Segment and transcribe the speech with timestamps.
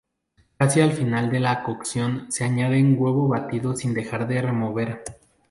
[0.57, 5.03] Casi al final de la cocción se añaden huevo batido sin dejar de remover.